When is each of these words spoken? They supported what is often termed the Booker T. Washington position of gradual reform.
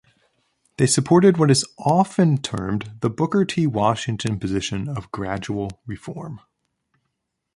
They 0.77 0.87
supported 0.87 1.37
what 1.37 1.51
is 1.51 1.63
often 1.77 2.39
termed 2.39 2.91
the 3.01 3.09
Booker 3.11 3.45
T. 3.45 3.67
Washington 3.67 4.39
position 4.39 4.89
of 4.89 5.11
gradual 5.11 5.79
reform. 5.85 6.39